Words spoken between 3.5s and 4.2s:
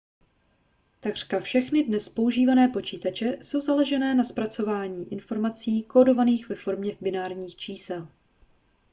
založené